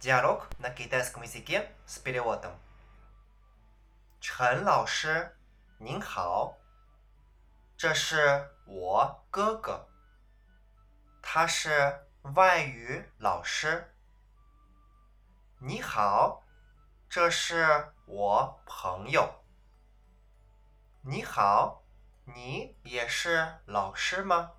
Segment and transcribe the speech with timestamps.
[0.00, 2.52] Діалог на китайском языке с переводом.
[4.20, 5.36] 陈老师，
[5.78, 6.56] 您好，
[7.76, 9.88] 这是我哥哥，
[11.20, 13.94] 他是外语老师。
[15.60, 16.44] 你好，
[17.08, 19.42] 这是我朋友。
[21.02, 21.82] 你好，
[22.24, 24.52] 你也是老师吗？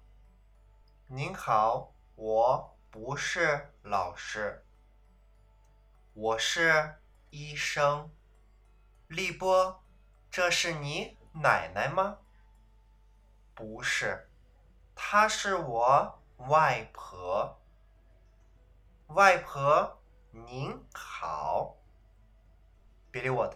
[1.07, 4.66] 您好，我不是老师，
[6.18, 6.96] 我是
[7.31, 8.11] 医生。
[9.08, 9.82] 立波，
[10.31, 12.18] 这是你奶奶吗？
[13.54, 14.29] 不是，
[14.94, 17.61] 她是我外婆。
[19.08, 21.76] 外婆，您好。
[23.13, 23.54] Перевод.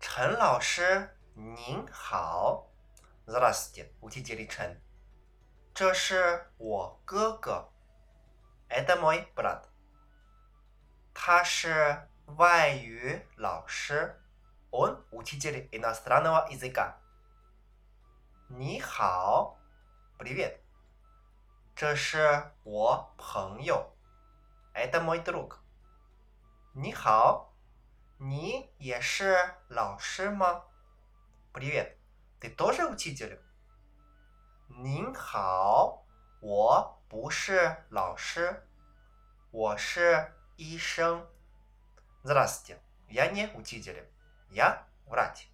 [0.00, 2.66] 陈老师，您好。
[3.26, 4.78] Здравствуйте, учитель Chen.
[5.72, 7.70] 这是我哥哥。
[8.68, 9.64] Это мой брат.
[11.24, 14.16] 他是外语老师。
[14.72, 16.94] Он учитель иностранного языка.
[18.48, 19.56] 你好，
[20.16, 20.58] Привет.
[21.74, 23.96] 这是我朋友。
[24.72, 25.58] Это мой друг.
[26.72, 27.52] 你好，
[28.18, 30.62] 你也是老师吗？
[31.52, 31.96] Привет.
[32.38, 33.40] Ты тоже учитель?
[34.68, 36.04] 您好，
[36.40, 38.68] 我不是老师，
[39.50, 41.26] 我是 医生。
[42.22, 42.80] Здравствуйте.
[43.08, 44.08] Я не учитель.
[44.50, 45.48] Я врач.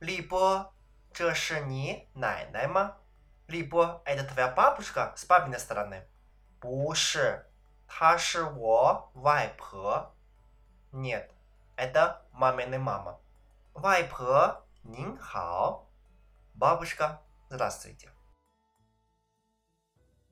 [0.00, 0.72] 立波，
[1.12, 2.96] 这是你奶奶吗？
[3.46, 6.04] 立波，это твоя бабушка с папиной стороны？
[6.58, 7.46] 不是，
[7.86, 10.14] 她是我外婆。
[10.92, 11.30] Нет,
[11.76, 13.20] это мамина мама。
[13.74, 15.86] 外婆，您好。
[16.54, 18.10] Бабушка, здравствуйте。